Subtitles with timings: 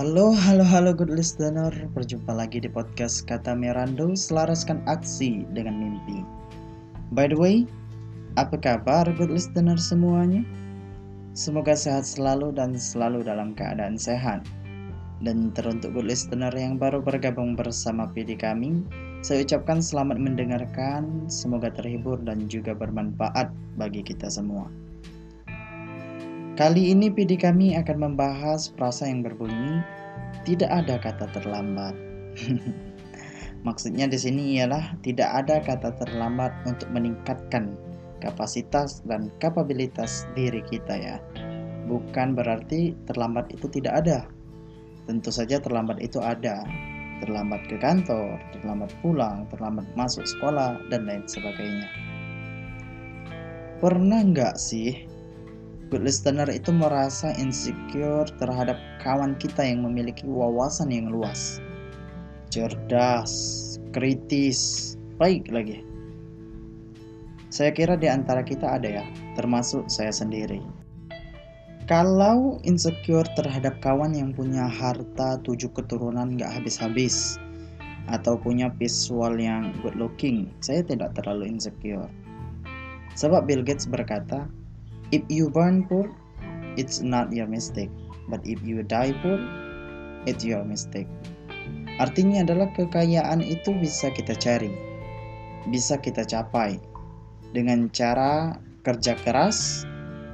[0.00, 1.68] Halo, halo, halo good listener.
[1.92, 6.24] Berjumpa lagi di podcast Kata Mirando Selaraskan aksi dengan mimpi.
[7.12, 7.68] By the way,
[8.40, 10.40] apa kabar good listener semuanya?
[11.36, 14.40] Semoga sehat selalu dan selalu dalam keadaan sehat.
[15.20, 18.80] Dan teruntuk good listener yang baru bergabung bersama PD kami
[19.20, 24.64] Saya ucapkan selamat mendengarkan Semoga terhibur dan juga bermanfaat bagi kita semua.
[26.60, 29.80] Kali ini PD kami akan membahas frasa yang berbunyi
[30.44, 31.94] tidak ada kata terlambat.
[33.66, 37.76] Maksudnya di sini ialah tidak ada kata terlambat untuk meningkatkan
[38.24, 41.16] kapasitas dan kapabilitas diri kita ya.
[41.84, 44.24] Bukan berarti terlambat itu tidak ada.
[45.04, 46.62] Tentu saja terlambat itu ada.
[47.20, 51.88] Terlambat ke kantor, terlambat pulang, terlambat masuk sekolah, dan lain sebagainya.
[53.80, 55.09] Pernah nggak sih
[55.90, 61.58] good listener itu merasa insecure terhadap kawan kita yang memiliki wawasan yang luas,
[62.54, 63.34] cerdas,
[63.90, 65.82] kritis, baik lagi.
[67.50, 70.62] Saya kira di antara kita ada ya, termasuk saya sendiri.
[71.90, 77.34] Kalau insecure terhadap kawan yang punya harta tujuh keturunan gak habis-habis,
[78.06, 82.06] atau punya visual yang good looking, saya tidak terlalu insecure.
[83.18, 84.46] Sebab Bill Gates berkata,
[85.10, 86.06] If you burn poor,
[86.78, 87.90] it's not your mistake.
[88.30, 89.42] But if you die poor,
[90.26, 91.10] it's your mistake.
[91.98, 94.72] Artinya adalah kekayaan itu bisa kita cari,
[95.68, 96.80] bisa kita capai
[97.52, 99.84] dengan cara kerja keras,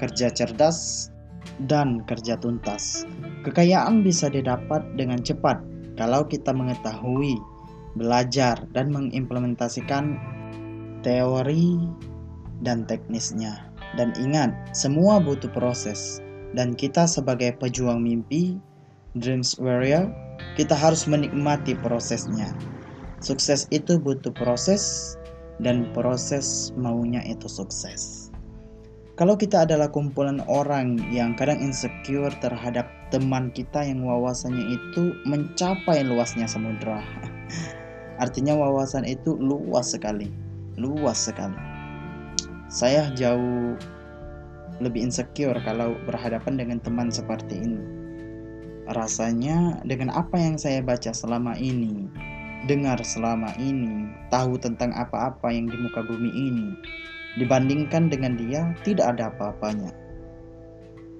[0.00, 1.12] kerja cerdas,
[1.68, 3.06] dan kerja tuntas.
[3.46, 5.60] Kekayaan bisa didapat dengan cepat
[5.94, 7.38] kalau kita mengetahui,
[7.94, 10.18] belajar, dan mengimplementasikan
[11.04, 11.78] teori
[12.64, 13.71] dan teknisnya.
[13.96, 16.20] Dan ingat, semua butuh proses.
[16.52, 18.56] Dan kita sebagai pejuang mimpi,
[19.16, 20.08] dreams warrior,
[20.56, 22.52] kita harus menikmati prosesnya.
[23.20, 25.14] Sukses itu butuh proses
[25.60, 28.32] dan proses maunya itu sukses.
[29.20, 36.00] Kalau kita adalah kumpulan orang yang kadang insecure terhadap teman kita yang wawasannya itu mencapai
[36.00, 37.04] luasnya samudra.
[38.24, 40.32] Artinya wawasan itu luas sekali,
[40.80, 41.71] luas sekali
[42.72, 43.76] saya jauh
[44.80, 47.84] lebih insecure kalau berhadapan dengan teman seperti ini.
[48.96, 52.08] Rasanya dengan apa yang saya baca selama ini,
[52.64, 56.72] dengar selama ini, tahu tentang apa-apa yang di muka bumi ini,
[57.36, 59.92] dibandingkan dengan dia tidak ada apa-apanya.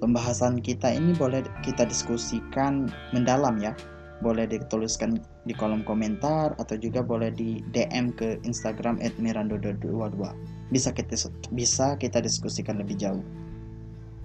[0.01, 3.77] Pembahasan kita ini boleh kita diskusikan mendalam ya,
[4.23, 10.31] boleh dituliskan di kolom komentar atau juga boleh di DM ke Instagram @mirando22.
[10.71, 11.19] Bisa kita
[11.51, 13.23] bisa kita diskusikan lebih jauh.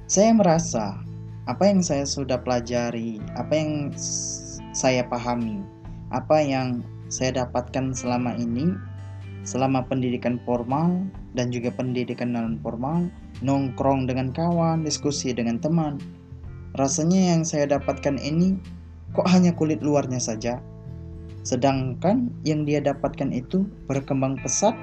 [0.07, 1.03] Saya merasa
[1.51, 3.91] apa yang saya sudah pelajari, apa yang
[4.71, 5.59] saya pahami,
[6.15, 8.73] apa yang saya dapatkan selama ini
[9.49, 13.09] selama pendidikan formal dan juga pendidikan non formal,
[13.41, 15.97] nongkrong dengan kawan, diskusi dengan teman.
[16.77, 18.61] Rasanya yang saya dapatkan ini
[19.13, 20.61] kok hanya kulit luarnya saja?
[21.47, 24.77] Sedangkan yang dia dapatkan itu berkembang pesat,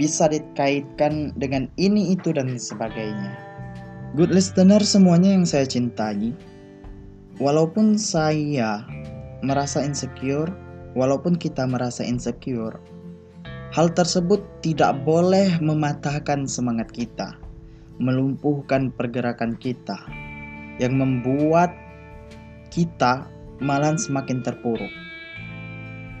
[0.00, 3.36] bisa dikaitkan dengan ini itu dan sebagainya.
[4.16, 6.32] Good listener semuanya yang saya cintai,
[7.38, 8.82] walaupun saya
[9.44, 10.50] merasa insecure,
[10.98, 12.74] walaupun kita merasa insecure,
[13.70, 17.38] hal tersebut tidak boleh mematahkan semangat kita,
[18.02, 20.00] melumpuhkan pergerakan kita,
[20.82, 21.70] yang membuat
[22.72, 23.26] kita
[23.60, 24.90] malahan semakin terpuruk.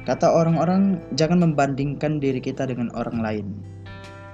[0.08, 3.46] Kata orang-orang, jangan membandingkan diri kita dengan orang lain,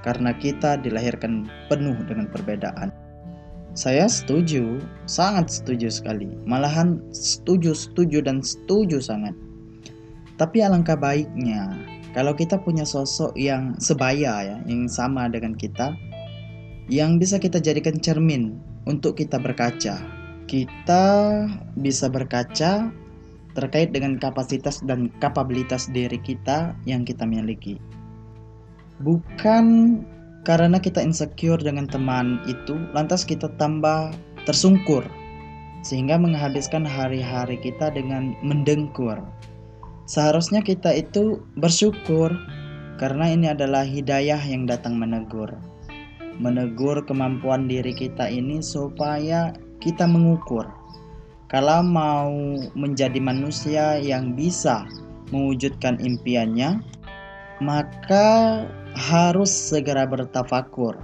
[0.06, 2.94] karena kita dilahirkan penuh dengan perbedaan.
[3.76, 6.32] Saya setuju, sangat setuju sekali.
[6.48, 9.36] Malahan setuju, setuju, dan setuju sangat.
[10.40, 11.76] Tapi alangkah baiknya
[12.16, 15.92] kalau kita punya sosok yang sebaya ya, yang sama dengan kita,
[16.88, 18.56] yang bisa kita jadikan cermin
[18.88, 20.15] untuk kita berkaca
[20.46, 21.04] kita
[21.78, 22.90] bisa berkaca
[23.56, 27.80] terkait dengan kapasitas dan kapabilitas diri kita yang kita miliki.
[29.00, 30.00] Bukan
[30.46, 34.14] karena kita insecure dengan teman itu, lantas kita tambah
[34.46, 35.02] tersungkur,
[35.82, 39.18] sehingga menghabiskan hari-hari kita dengan mendengkur.
[40.06, 42.30] Seharusnya kita itu bersyukur,
[43.02, 45.50] karena ini adalah hidayah yang datang menegur.
[46.38, 50.66] Menegur kemampuan diri kita ini supaya kita mengukur
[51.46, 52.34] kalau mau
[52.74, 54.82] menjadi manusia yang bisa
[55.30, 56.82] mewujudkan impiannya,
[57.62, 58.26] maka
[58.98, 60.98] harus segera bertafakur,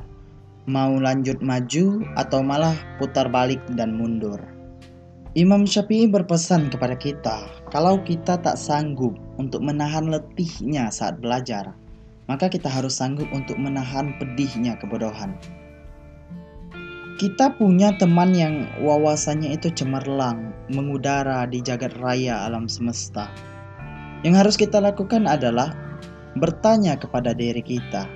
[0.66, 4.42] mau lanjut maju atau malah putar balik dan mundur.
[5.38, 11.70] Imam Syafi'i berpesan kepada kita, kalau kita tak sanggup untuk menahan letihnya saat belajar,
[12.26, 15.38] maka kita harus sanggup untuk menahan pedihnya kebodohan.
[17.22, 23.30] Kita punya teman yang wawasannya itu cemerlang, mengudara di jagat raya alam semesta.
[24.26, 25.70] Yang harus kita lakukan adalah
[26.34, 28.10] bertanya kepada diri kita.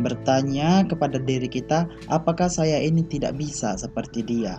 [0.00, 4.56] Bertanya kepada diri kita, apakah saya ini tidak bisa seperti dia?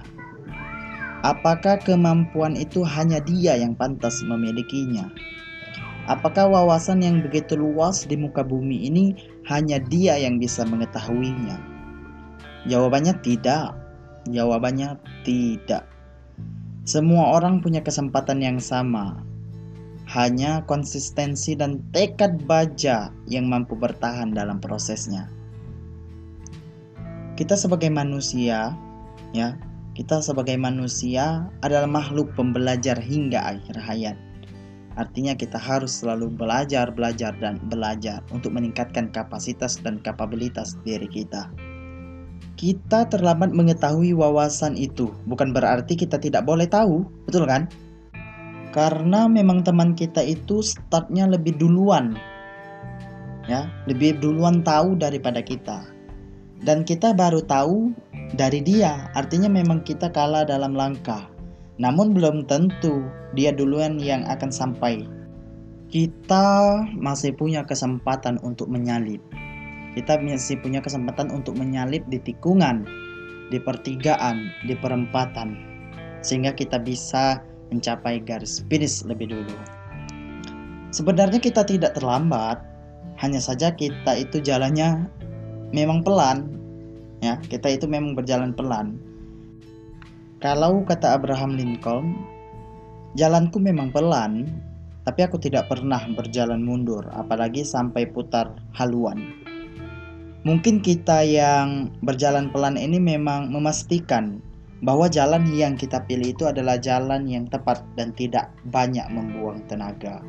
[1.26, 5.10] Apakah kemampuan itu hanya dia yang pantas memilikinya?
[6.06, 9.18] Apakah wawasan yang begitu luas di muka bumi ini
[9.50, 11.73] hanya dia yang bisa mengetahuinya?
[12.68, 13.76] Jawabannya tidak.
[14.32, 14.96] Jawabannya
[15.28, 15.84] tidak.
[16.84, 19.20] Semua orang punya kesempatan yang sama.
[20.08, 25.32] Hanya konsistensi dan tekad baja yang mampu bertahan dalam prosesnya.
[27.40, 28.76] Kita sebagai manusia,
[29.32, 29.56] ya,
[29.96, 34.18] kita sebagai manusia adalah makhluk pembelajar hingga akhir hayat.
[34.94, 41.50] Artinya kita harus selalu belajar, belajar, dan belajar untuk meningkatkan kapasitas dan kapabilitas diri kita.
[42.54, 47.68] Kita terlambat mengetahui wawasan itu, bukan berarti kita tidak boleh tahu, betul kan?
[48.72, 52.18] Karena memang teman kita itu startnya lebih duluan,
[53.46, 55.86] ya, lebih duluan tahu daripada kita.
[56.64, 57.92] Dan kita baru tahu
[58.40, 61.28] dari dia, artinya memang kita kalah dalam langkah.
[61.76, 63.04] Namun belum tentu
[63.36, 65.04] dia duluan yang akan sampai.
[65.92, 69.22] Kita masih punya kesempatan untuk menyalip.
[69.94, 72.86] Kita masih punya kesempatan untuk menyalip di tikungan,
[73.54, 75.58] di pertigaan, di perempatan.
[76.26, 79.56] Sehingga kita bisa mencapai garis finish lebih dulu.
[80.90, 82.62] Sebenarnya kita tidak terlambat,
[83.22, 85.10] hanya saja kita itu jalannya
[85.74, 86.54] memang pelan,
[87.24, 89.00] ya kita itu memang berjalan pelan
[90.44, 92.20] kalau kata Abraham Lincoln
[93.16, 94.52] jalanku memang pelan
[95.08, 99.43] tapi aku tidak pernah berjalan mundur apalagi sampai putar haluan
[100.44, 104.44] mungkin kita yang berjalan pelan ini memang memastikan
[104.84, 110.20] bahwa jalan yang kita pilih itu adalah jalan yang tepat dan tidak banyak membuang tenaga.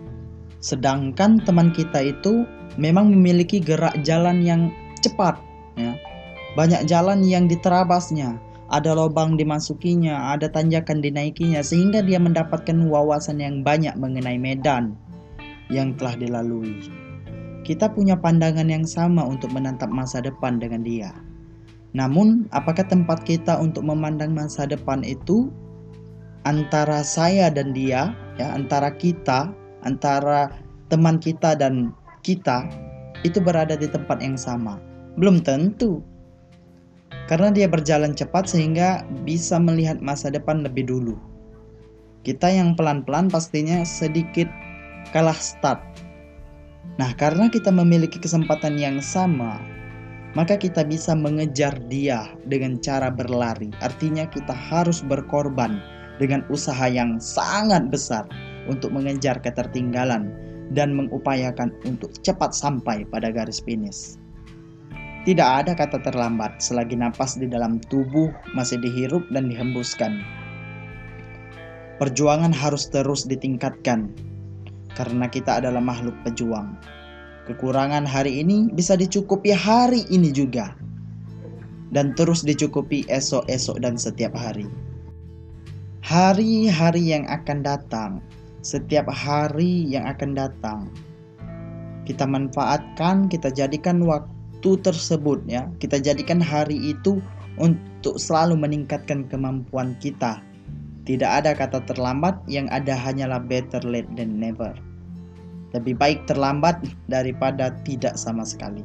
[0.62, 2.46] Sedangkan teman kita itu
[2.78, 4.70] memang memiliki gerak jalan yang
[5.02, 5.36] cepat,
[5.74, 5.98] ya.
[6.54, 8.38] Banyak jalan yang diterabasnya,
[8.70, 14.94] ada lubang dimasukinya, ada tanjakan dinaikinya, sehingga dia mendapatkan wawasan yang banyak mengenai medan
[15.66, 17.03] yang telah dilalui.
[17.64, 21.10] Kita punya pandangan yang sama untuk menatap masa depan dengan dia.
[21.96, 25.48] Namun, apakah tempat kita untuk memandang masa depan itu
[26.44, 29.48] antara saya dan dia, ya, antara kita,
[29.80, 30.52] antara
[30.92, 32.68] teman kita dan kita
[33.24, 34.76] itu berada di tempat yang sama?
[35.16, 36.04] Belum tentu
[37.30, 41.16] karena dia berjalan cepat sehingga bisa melihat masa depan lebih dulu.
[42.24, 44.48] Kita yang pelan-pelan pastinya sedikit
[45.12, 45.80] kalah start.
[46.94, 49.58] Nah, karena kita memiliki kesempatan yang sama,
[50.38, 53.74] maka kita bisa mengejar dia dengan cara berlari.
[53.82, 55.82] Artinya, kita harus berkorban
[56.22, 58.22] dengan usaha yang sangat besar
[58.70, 60.30] untuk mengejar ketertinggalan
[60.70, 64.14] dan mengupayakan untuk cepat sampai pada garis finish.
[65.24, 70.20] Tidak ada kata terlambat selagi napas di dalam tubuh masih dihirup dan dihembuskan.
[71.96, 74.12] Perjuangan harus terus ditingkatkan
[74.98, 76.74] karena kita adalah makhluk pejuang.
[77.44, 80.72] Kekurangan hari ini bisa dicukupi hari ini juga
[81.92, 84.66] dan terus dicukupi esok-esok dan setiap hari.
[86.04, 88.24] Hari-hari yang akan datang,
[88.64, 90.88] setiap hari yang akan datang,
[92.04, 97.20] kita manfaatkan, kita jadikan waktu tersebut ya kita jadikan hari itu
[97.60, 100.40] untuk selalu meningkatkan kemampuan kita
[101.04, 104.72] tidak ada kata terlambat yang ada hanyalah better late than never.
[105.76, 106.80] Lebih baik terlambat
[107.12, 108.80] daripada tidak sama sekali.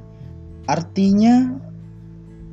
[0.67, 1.55] Artinya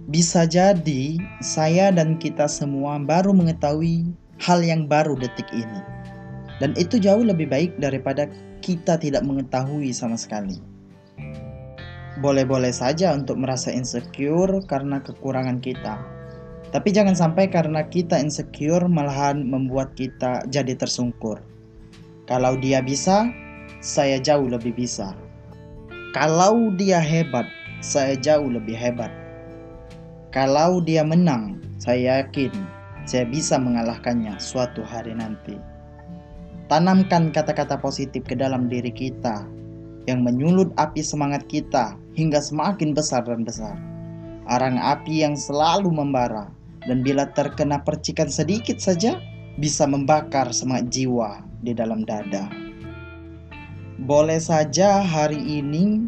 [0.06, 4.06] bisa jadi saya dan kita semua baru mengetahui
[4.38, 5.82] hal yang baru detik ini.
[6.62, 8.30] Dan itu jauh lebih baik daripada
[8.62, 10.62] kita tidak mengetahui sama sekali.
[12.22, 16.15] Boleh-boleh saja untuk merasa insecure karena kekurangan kita.
[16.76, 21.40] Tapi jangan sampai karena kita insecure malahan membuat kita jadi tersungkur.
[22.28, 23.32] Kalau dia bisa,
[23.80, 25.16] saya jauh lebih bisa.
[26.12, 27.48] Kalau dia hebat,
[27.80, 29.08] saya jauh lebih hebat.
[30.36, 32.52] Kalau dia menang, saya yakin
[33.06, 35.54] saya bisa mengalahkannya suatu hari nanti.
[36.66, 39.46] Tanamkan kata-kata positif ke dalam diri kita
[40.10, 43.78] yang menyulut api semangat kita hingga semakin besar dan besar.
[44.50, 46.50] Arang api yang selalu membara,
[46.86, 49.18] dan bila terkena percikan sedikit saja,
[49.58, 52.46] bisa membakar semangat jiwa di dalam dada.
[54.04, 56.04] Boleh saja hari ini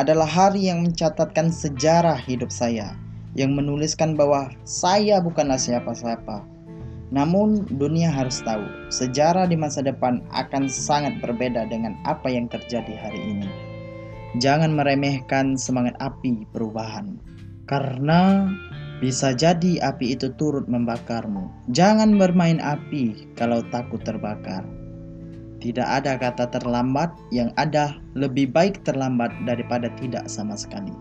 [0.00, 2.96] adalah hari yang mencatatkan sejarah hidup saya,
[3.36, 6.44] yang menuliskan bahwa saya bukanlah siapa-siapa.
[7.12, 12.98] Namun dunia harus tahu, sejarah di masa depan akan sangat berbeda dengan apa yang terjadi
[12.98, 13.48] hari ini.
[14.42, 17.16] Jangan meremehkan semangat api perubahan,
[17.70, 18.50] karena
[18.96, 21.52] bisa jadi api itu turut membakarmu.
[21.76, 24.64] Jangan bermain api kalau takut terbakar.
[25.60, 30.92] Tidak ada kata terlambat, yang ada lebih baik terlambat daripada tidak sama sekali.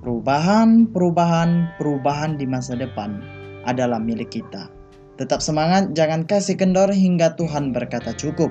[0.00, 3.20] Perubahan, perubahan, perubahan di masa depan
[3.68, 4.72] adalah milik kita.
[5.20, 8.48] Tetap semangat, jangan kasih kendor hingga Tuhan berkata cukup.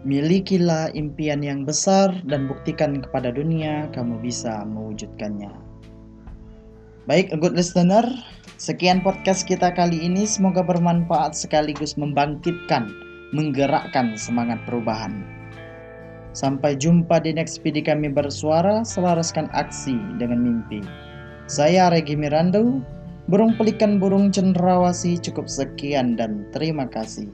[0.00, 5.69] Milikilah impian yang besar dan buktikan kepada dunia kamu bisa mewujudkannya.
[7.08, 8.04] Baik, good listener,
[8.60, 10.28] sekian podcast kita kali ini.
[10.28, 12.92] Semoga bermanfaat sekaligus membangkitkan,
[13.32, 15.24] menggerakkan semangat perubahan.
[16.36, 20.84] Sampai jumpa di next video kami bersuara, selaraskan aksi dengan mimpi.
[21.48, 22.84] Saya Regi Mirando,
[23.32, 27.32] burung pelikan burung cenderawasi cukup sekian dan terima kasih.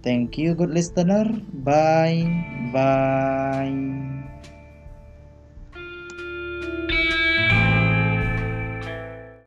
[0.00, 1.28] Thank you good listener.
[1.62, 2.26] Bye.
[2.72, 4.21] Bye.